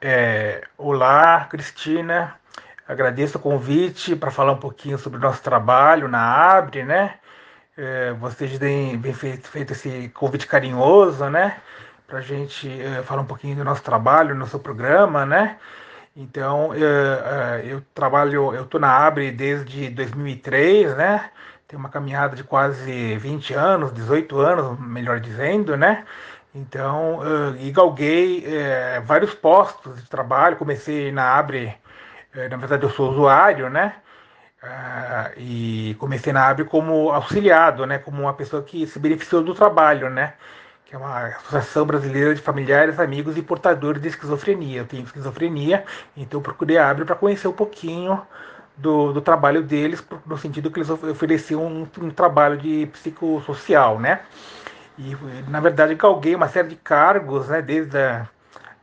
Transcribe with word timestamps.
É, 0.00 0.62
olá, 0.76 1.46
Cristina. 1.50 2.34
Agradeço 2.86 3.38
o 3.38 3.40
convite 3.40 4.14
para 4.14 4.30
falar 4.30 4.52
um 4.52 4.58
pouquinho 4.58 4.98
sobre 4.98 5.18
o 5.18 5.22
nosso 5.22 5.42
trabalho 5.42 6.08
na 6.08 6.20
Abre, 6.20 6.84
né? 6.84 7.14
É, 7.76 8.12
vocês 8.12 8.58
têm 8.58 8.96
bem 8.98 9.14
feito, 9.14 9.48
feito, 9.48 9.72
esse 9.72 10.08
convite 10.10 10.46
carinhoso, 10.46 11.28
né? 11.30 11.58
Para 12.06 12.18
a 12.18 12.22
gente 12.22 12.68
é, 12.80 13.02
falar 13.02 13.22
um 13.22 13.26
pouquinho 13.26 13.56
do 13.56 13.64
nosso 13.64 13.82
trabalho, 13.82 14.34
no 14.34 14.46
seu 14.46 14.60
programa, 14.60 15.24
né? 15.24 15.58
Então, 16.16 16.72
é, 16.74 17.62
é, 17.62 17.72
eu 17.72 17.82
trabalho, 17.94 18.54
eu 18.54 18.64
estou 18.64 18.80
na 18.80 18.90
Abre 19.06 19.32
desde 19.32 19.88
2003, 19.90 20.96
né? 20.96 21.30
Tem 21.66 21.78
uma 21.78 21.88
caminhada 21.88 22.36
de 22.36 22.44
quase 22.44 23.16
20 23.16 23.54
anos, 23.54 23.92
18 23.92 24.38
anos, 24.38 24.78
melhor 24.78 25.18
dizendo, 25.18 25.76
né? 25.76 26.04
Então, 26.54 27.18
uh, 27.18 27.56
e 27.58 27.72
galguei 27.72 28.46
uh, 28.46 29.02
vários 29.02 29.34
postos 29.34 30.00
de 30.00 30.08
trabalho. 30.08 30.56
Comecei 30.56 31.10
na 31.10 31.36
Abre, 31.36 31.74
uh, 32.34 32.48
na 32.48 32.56
verdade 32.56 32.84
eu 32.84 32.90
sou 32.90 33.10
usuário, 33.10 33.68
né? 33.68 33.96
Uh, 34.62 35.32
e 35.36 35.96
comecei 35.98 36.32
na 36.32 36.46
Abre 36.46 36.64
como 36.64 37.10
auxiliado, 37.10 37.84
né? 37.86 37.98
Como 37.98 38.22
uma 38.22 38.34
pessoa 38.34 38.62
que 38.62 38.86
se 38.86 39.00
beneficiou 39.00 39.42
do 39.42 39.52
trabalho, 39.52 40.08
né? 40.08 40.34
Que 40.86 40.94
é 40.94 40.98
uma 40.98 41.26
associação 41.26 41.84
brasileira 41.84 42.32
de 42.34 42.40
familiares, 42.40 43.00
amigos 43.00 43.36
e 43.36 43.42
portadores 43.42 44.00
de 44.00 44.08
esquizofrenia. 44.08 44.82
Eu 44.82 44.86
tenho 44.86 45.02
esquizofrenia, 45.02 45.84
então 46.16 46.40
procurei 46.40 46.78
a 46.78 46.88
Abre 46.88 47.04
para 47.04 47.16
conhecer 47.16 47.48
um 47.48 47.52
pouquinho 47.52 48.22
do, 48.76 49.12
do, 49.12 49.20
trabalho 49.20 49.62
deles, 49.62 50.04
no 50.24 50.38
sentido 50.38 50.70
que 50.70 50.78
eles 50.78 50.90
ofereciam 50.90 51.66
um, 51.66 51.88
um 52.00 52.10
trabalho 52.10 52.56
de 52.56 52.86
psicossocial, 52.86 53.98
né? 53.98 54.20
E, 54.98 55.16
na 55.48 55.60
verdade, 55.60 55.94
galguei 55.94 56.34
uma 56.34 56.48
série 56.48 56.68
de 56.68 56.76
cargos, 56.76 57.48
né, 57.48 57.60
desde 57.60 57.98
a 57.98 58.28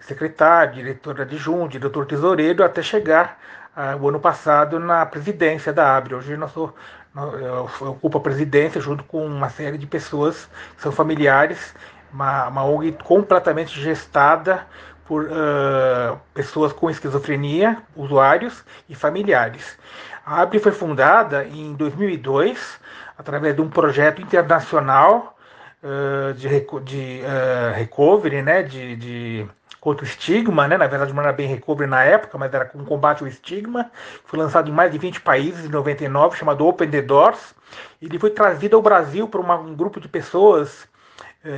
secretário, 0.00 0.74
diretor 0.74 1.20
adjunto, 1.20 1.68
diretor 1.68 2.04
tesoureiro, 2.06 2.64
até 2.64 2.82
chegar 2.82 3.38
uh, 3.76 4.02
o 4.02 4.08
ano 4.08 4.18
passado 4.18 4.80
na 4.80 5.06
presidência 5.06 5.72
da 5.72 5.96
ABRE. 5.96 6.16
Hoje 6.16 6.36
nós 6.36 6.50
sou, 6.50 6.74
eu 7.14 7.68
ocupo 7.90 8.18
a 8.18 8.20
presidência 8.20 8.80
junto 8.80 9.04
com 9.04 9.24
uma 9.24 9.50
série 9.50 9.78
de 9.78 9.86
pessoas 9.86 10.48
que 10.76 10.82
são 10.82 10.90
familiares, 10.90 11.74
uma, 12.12 12.48
uma 12.48 12.64
ONG 12.64 12.92
completamente 13.04 13.80
gestada 13.80 14.66
por 15.04 15.24
uh, 15.24 16.18
pessoas 16.34 16.72
com 16.72 16.90
esquizofrenia, 16.90 17.78
usuários 17.94 18.64
e 18.88 18.94
familiares. 18.94 19.78
A 20.24 20.42
ABRE 20.42 20.58
foi 20.58 20.72
fundada 20.72 21.44
em 21.44 21.74
2002 21.74 22.80
através 23.16 23.54
de 23.54 23.60
um 23.60 23.68
projeto 23.68 24.20
internacional 24.22 25.36
de, 26.36 26.48
de 26.84 27.22
uh, 27.22 27.74
recovery, 27.74 28.42
né, 28.42 28.62
de, 28.62 28.96
de 28.96 29.48
contra 29.80 30.04
o 30.04 30.08
estigma, 30.08 30.68
né? 30.68 30.76
Na 30.76 30.86
verdade 30.86 31.12
não 31.12 31.22
era 31.22 31.32
bem 31.32 31.48
recovery 31.48 31.88
na 31.88 32.04
época, 32.04 32.36
mas 32.36 32.52
era 32.52 32.66
com 32.66 32.84
combate 32.84 33.22
ao 33.22 33.28
estigma. 33.28 33.90
Foi 34.24 34.38
lançado 34.38 34.68
em 34.68 34.72
mais 34.72 34.92
de 34.92 34.98
20 34.98 35.20
países 35.22 35.64
em 35.64 35.68
99, 35.68 36.36
chamado 36.36 36.66
Open 36.66 36.90
the 36.90 37.00
Doors. 37.00 37.54
Ele 38.00 38.18
foi 38.18 38.30
trazido 38.30 38.76
ao 38.76 38.82
Brasil 38.82 39.26
por 39.26 39.40
uma, 39.40 39.56
um 39.56 39.74
grupo 39.74 39.98
de 39.98 40.08
pessoas, 40.08 40.86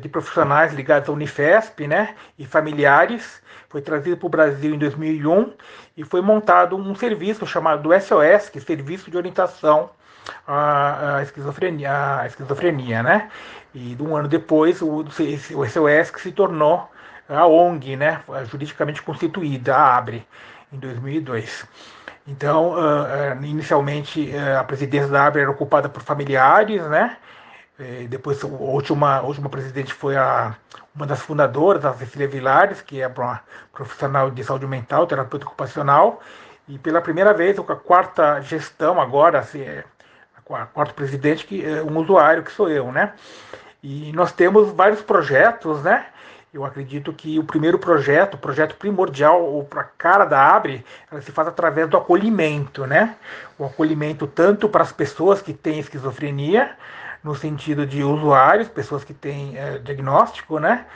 de 0.00 0.08
profissionais 0.08 0.72
ligados 0.74 1.08
à 1.08 1.12
Unifesp, 1.12 1.86
né? 1.86 2.14
E 2.38 2.44
familiares. 2.44 3.40
Foi 3.68 3.82
trazido 3.82 4.16
para 4.16 4.26
o 4.26 4.30
Brasil 4.30 4.74
em 4.74 4.78
2001 4.78 5.52
e 5.96 6.02
foi 6.02 6.20
montado 6.20 6.76
um 6.76 6.94
serviço 6.94 7.46
chamado 7.46 7.90
SOS, 7.92 8.48
que 8.48 8.58
é 8.58 8.60
Serviço 8.60 9.10
de 9.10 9.16
Orientação 9.16 9.90
à, 10.46 11.20
esquizofrenia, 11.22 12.20
à 12.20 12.26
esquizofrenia, 12.26 13.02
né? 13.02 13.30
E 13.74 13.96
um 14.00 14.16
ano 14.16 14.28
depois, 14.28 14.80
o, 14.80 15.00
o 15.00 15.66
SOS 15.66 16.10
que 16.10 16.20
se 16.20 16.32
tornou 16.32 16.88
a 17.28 17.46
ONG, 17.46 17.94
né, 17.94 18.22
juridicamente 18.50 19.02
constituída, 19.02 19.76
a 19.76 19.96
ABRE, 19.98 20.26
em 20.72 20.78
2002. 20.78 21.66
Então, 22.26 22.72
uh, 22.72 23.44
inicialmente, 23.44 24.32
uh, 24.34 24.58
a 24.60 24.64
presidência 24.64 25.08
da 25.08 25.26
ABRE 25.26 25.42
era 25.42 25.50
ocupada 25.50 25.88
por 25.88 26.02
familiares, 26.02 26.82
né? 26.88 27.16
E 27.78 28.08
depois, 28.08 28.42
a 28.42 28.46
última, 28.46 29.18
a 29.18 29.22
última 29.22 29.48
presidente 29.48 29.94
foi 29.94 30.16
a, 30.16 30.56
uma 30.94 31.06
das 31.06 31.20
fundadoras, 31.20 31.84
a 31.84 31.94
Cecília 31.94 32.26
Vilares, 32.26 32.82
que 32.82 33.00
é 33.00 33.06
uma 33.06 33.40
profissional 33.72 34.30
de 34.30 34.42
saúde 34.42 34.66
mental, 34.66 35.06
terapeuta 35.06 35.46
ocupacional. 35.46 36.20
E 36.66 36.76
pela 36.78 37.00
primeira 37.00 37.32
vez, 37.32 37.56
a 37.58 37.62
quarta 37.76 38.40
gestão 38.40 39.00
agora, 39.00 39.38
assim, 39.38 39.64
a 40.50 40.66
quarta 40.66 40.92
presidente, 40.92 41.46
que 41.46 41.64
é 41.64 41.82
um 41.82 41.96
usuário, 41.98 42.42
que 42.42 42.50
sou 42.50 42.68
eu, 42.68 42.90
né? 42.90 43.12
E 43.82 44.12
nós 44.12 44.32
temos 44.32 44.72
vários 44.72 45.00
projetos, 45.00 45.82
né? 45.82 46.06
Eu 46.52 46.64
acredito 46.64 47.12
que 47.12 47.38
o 47.38 47.44
primeiro 47.44 47.78
projeto, 47.78 48.34
o 48.34 48.38
projeto 48.38 48.74
primordial, 48.74 49.40
ou 49.42 49.62
para 49.64 49.82
a 49.82 49.84
cara 49.84 50.24
da 50.24 50.54
Abre, 50.54 50.84
ela 51.12 51.20
se 51.20 51.30
faz 51.30 51.46
através 51.46 51.88
do 51.88 51.96
acolhimento, 51.96 52.86
né? 52.86 53.14
O 53.58 53.66
acolhimento 53.66 54.26
tanto 54.26 54.68
para 54.68 54.82
as 54.82 54.90
pessoas 54.90 55.40
que 55.40 55.52
têm 55.52 55.78
esquizofrenia, 55.78 56.74
no 57.22 57.34
sentido 57.34 57.86
de 57.86 58.02
usuários, 58.02 58.68
pessoas 58.68 59.04
que 59.04 59.14
têm 59.14 59.56
é, 59.56 59.78
diagnóstico, 59.78 60.58
né? 60.58 60.86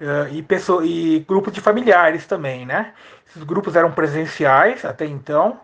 Uh, 0.00 0.32
e, 0.32 0.42
pessoa, 0.42 0.84
e 0.84 1.20
grupos 1.28 1.52
de 1.52 1.60
familiares 1.60 2.26
também, 2.26 2.64
né? 2.64 2.94
Esses 3.28 3.42
grupos 3.42 3.76
eram 3.76 3.92
presenciais 3.92 4.84
até 4.84 5.04
então, 5.04 5.60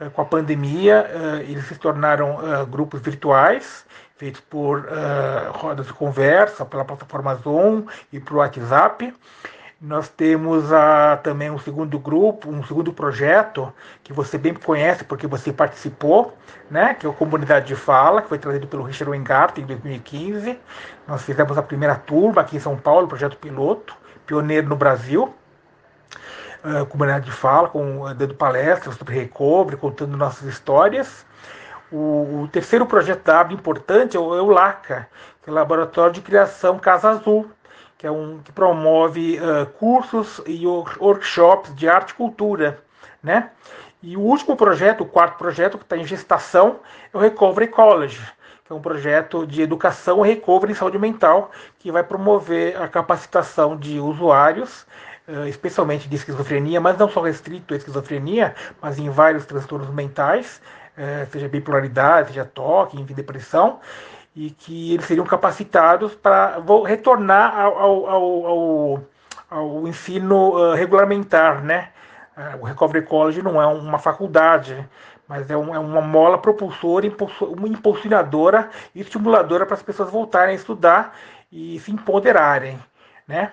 uh, 0.00 0.10
com 0.10 0.22
a 0.22 0.24
pandemia, 0.24 1.08
eles 1.46 1.66
se 1.66 1.76
tornaram 1.76 2.66
grupos 2.68 3.00
virtuais, 3.00 3.86
feitos 4.16 4.40
por 4.40 4.88
rodas 5.52 5.86
de 5.86 5.92
conversa, 5.92 6.64
pela 6.64 6.84
plataforma 6.84 7.34
Zoom 7.36 7.84
e 8.12 8.18
por 8.18 8.38
WhatsApp. 8.38 9.14
Nós 9.78 10.08
temos 10.08 10.70
uh, 10.70 11.18
também 11.22 11.50
um 11.50 11.58
segundo 11.58 11.98
grupo, 11.98 12.48
um 12.48 12.64
segundo 12.64 12.94
projeto 12.94 13.70
que 14.02 14.10
você 14.10 14.38
bem 14.38 14.54
conhece 14.54 15.04
porque 15.04 15.26
você 15.26 15.52
participou, 15.52 16.34
né? 16.70 16.94
que 16.94 17.06
é 17.06 17.10
a 17.10 17.12
Comunidade 17.12 17.66
de 17.66 17.76
Fala, 17.76 18.22
que 18.22 18.28
foi 18.28 18.38
trazido 18.38 18.66
pelo 18.66 18.82
Richard 18.82 19.10
Weingarten 19.10 19.64
em 19.64 19.66
2015. 19.66 20.58
Nós 21.06 21.22
fizemos 21.22 21.58
a 21.58 21.62
primeira 21.62 21.94
turma 21.94 22.40
aqui 22.40 22.56
em 22.56 22.60
São 22.60 22.74
Paulo, 22.74 23.06
projeto 23.06 23.36
piloto, 23.36 23.94
pioneiro 24.26 24.66
no 24.66 24.76
Brasil. 24.76 25.34
Uh, 26.64 26.86
comunidade 26.86 27.26
de 27.26 27.32
fala, 27.32 27.68
com, 27.68 28.14
dando 28.14 28.34
palestras 28.34 28.96
sobre 28.96 29.14
recovery, 29.14 29.76
contando 29.76 30.16
nossas 30.16 30.48
histórias. 30.48 31.26
O, 31.92 32.44
o 32.44 32.48
terceiro 32.50 32.86
projeto 32.86 33.24
da 33.24 33.46
importante 33.52 34.16
é 34.16 34.20
o, 34.20 34.34
é 34.34 34.40
o 34.40 34.46
LACA, 34.46 35.06
que 35.42 35.50
é 35.50 35.52
o 35.52 35.54
Laboratório 35.54 36.14
de 36.14 36.22
Criação 36.22 36.78
Casa 36.78 37.10
Azul, 37.10 37.50
que 37.98 38.06
é 38.06 38.10
um 38.10 38.38
que 38.38 38.52
promove 38.52 39.38
uh, 39.38 39.66
cursos 39.78 40.40
e 40.46 40.66
workshops 40.66 41.74
de 41.74 41.88
arte 41.88 42.10
e 42.10 42.14
cultura, 42.14 42.78
né? 43.22 43.50
E 44.02 44.16
o 44.16 44.20
último 44.20 44.56
projeto, 44.56 45.02
o 45.02 45.06
quarto 45.06 45.38
projeto 45.38 45.78
que 45.78 45.84
está 45.84 45.96
em 45.96 46.04
gestação, 46.04 46.80
é 47.12 47.16
o 47.16 47.20
Recovery 47.20 47.68
College, 47.68 48.20
que 48.64 48.72
é 48.72 48.76
um 48.76 48.80
projeto 48.80 49.46
de 49.46 49.62
educação 49.62 50.24
e 50.24 50.28
recovery 50.28 50.72
em 50.72 50.74
saúde 50.74 50.98
mental, 50.98 51.50
que 51.78 51.90
vai 51.90 52.04
promover 52.04 52.80
a 52.80 52.86
capacitação 52.86 53.76
de 53.76 53.98
usuários, 53.98 54.86
especialmente 55.48 56.08
de 56.08 56.14
esquizofrenia, 56.14 56.80
mas 56.80 56.96
não 56.98 57.08
só 57.08 57.20
restrito 57.20 57.74
à 57.74 57.76
esquizofrenia, 57.76 58.54
mas 58.80 58.98
em 58.98 59.08
vários 59.08 59.44
transtornos 59.46 59.90
mentais, 59.90 60.60
seja 61.30 61.48
bipolaridade, 61.48 62.28
seja 62.28 62.44
toque, 62.44 63.00
enfim, 63.00 63.14
depressão, 63.14 63.80
e 64.36 64.50
que 64.50 64.92
eles 64.92 65.06
seriam 65.06 65.24
capacitados 65.24 66.14
para 66.14 66.58
retornar 66.84 67.58
ao, 67.58 68.06
ao, 68.06 68.46
ao, 68.46 69.02
ao 69.48 69.88
ensino 69.88 70.50
uh, 70.50 70.74
regulamentar, 70.74 71.64
né? 71.64 71.88
Uh, 72.36 72.60
o 72.60 72.64
Recovery 72.66 73.06
College 73.06 73.40
não 73.40 73.60
é 73.60 73.66
uma 73.66 73.98
faculdade, 73.98 74.86
mas 75.26 75.50
é, 75.50 75.56
um, 75.56 75.74
é 75.74 75.78
uma 75.78 76.02
mola 76.02 76.36
propulsora, 76.36 77.10
uma 77.40 77.66
impulsionadora 77.66 78.68
e 78.94 79.00
estimuladora 79.00 79.64
para 79.64 79.74
as 79.74 79.82
pessoas 79.82 80.10
voltarem 80.10 80.52
a 80.52 80.56
estudar 80.56 81.16
e 81.50 81.80
se 81.80 81.90
empoderarem, 81.90 82.78
né? 83.26 83.52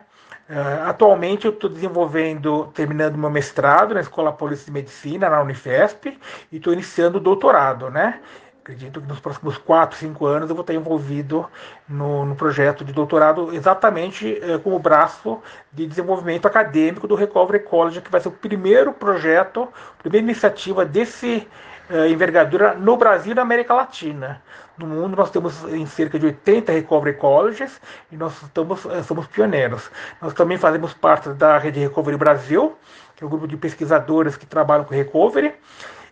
Uh, 0.50 0.90
atualmente 0.90 1.46
eu 1.46 1.54
estou 1.54 1.70
desenvolvendo, 1.70 2.66
terminando 2.74 3.18
meu 3.18 3.30
mestrado 3.30 3.94
na 3.94 4.02
Escola 4.02 4.34
Paulista 4.34 4.66
de 4.66 4.72
Medicina, 4.72 5.30
na 5.30 5.42
Unifesp, 5.42 6.20
e 6.52 6.58
estou 6.58 6.74
iniciando 6.74 7.18
o 7.18 7.22
doutorado, 7.22 7.90
né? 7.90 8.20
Acredito 8.64 9.02
que 9.02 9.08
nos 9.08 9.20
próximos 9.20 9.58
4, 9.58 9.98
5 9.98 10.26
anos 10.26 10.50
eu 10.50 10.56
vou 10.56 10.62
estar 10.62 10.74
envolvido 10.74 11.46
no, 11.86 12.26
no 12.26 12.34
projeto 12.34 12.86
de 12.86 12.94
doutorado 12.94 13.54
exatamente 13.54 14.40
uh, 14.42 14.58
como 14.60 14.80
braço 14.80 15.42
de 15.70 15.86
desenvolvimento 15.86 16.46
acadêmico 16.46 17.06
do 17.06 17.14
Recovery 17.14 17.60
College, 17.66 18.00
que 18.00 18.10
vai 18.10 18.22
ser 18.22 18.30
o 18.30 18.32
primeiro 18.32 18.94
projeto, 18.94 19.68
primeira 20.00 20.24
iniciativa 20.24 20.86
desse 20.86 21.46
uh, 21.90 22.06
envergadura 22.08 22.74
no 22.74 22.96
Brasil 22.96 23.34
e 23.34 23.36
na 23.36 23.42
América 23.42 23.74
Latina. 23.74 24.42
No 24.78 24.88
mundo 24.88 25.18
nós 25.18 25.30
temos 25.30 25.62
em 25.66 25.86
cerca 25.86 26.18
de 26.18 26.28
80 26.28 26.72
Recovery 26.72 27.18
Colleges 27.18 27.82
e 28.10 28.16
nós 28.16 28.42
estamos, 28.44 28.86
eh, 28.86 29.04
somos 29.04 29.28
pioneiros. 29.28 29.92
Nós 30.22 30.34
também 30.34 30.58
fazemos 30.58 30.94
parte 30.94 31.30
da 31.30 31.58
Rede 31.58 31.82
Recovery 31.82 32.18
Brasil, 32.18 32.76
que 33.16 33.26
é 33.26 33.28
um 33.28 33.30
grupo 33.30 33.48
de 33.48 33.58
pesquisadores 33.58 34.36
que 34.36 34.46
trabalham 34.46 34.86
com 34.86 34.96
Recovery. 34.96 35.54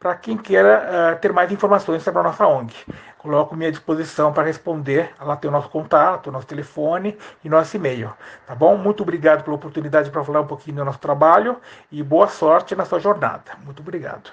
para 0.00 0.14
quem 0.16 0.36
queira 0.36 1.14
uh, 1.14 1.20
ter 1.20 1.32
mais 1.32 1.52
informações 1.52 2.02
sobre 2.02 2.20
a 2.20 2.24
nossa 2.24 2.46
ONG. 2.46 2.74
Coloco 3.18 3.56
minha 3.56 3.70
disposição 3.70 4.32
para 4.32 4.42
responder. 4.42 5.14
Lá 5.18 5.36
tem 5.36 5.48
o 5.48 5.52
nosso 5.52 5.70
contato, 5.70 6.26
o 6.26 6.32
nosso 6.32 6.46
telefone 6.46 7.16
e 7.42 7.48
nosso 7.48 7.74
e-mail. 7.76 8.12
Tá 8.46 8.54
bom? 8.54 8.76
Muito 8.76 9.02
obrigado 9.02 9.42
pela 9.44 9.56
oportunidade 9.56 10.10
para 10.10 10.24
falar 10.24 10.42
um 10.42 10.46
pouquinho 10.46 10.76
do 10.78 10.84
nosso 10.84 10.98
trabalho 10.98 11.58
e 11.90 12.02
boa 12.02 12.28
sorte 12.28 12.74
na 12.74 12.84
sua 12.84 12.98
jornada. 12.98 13.52
Muito 13.64 13.80
obrigado. 13.80 14.30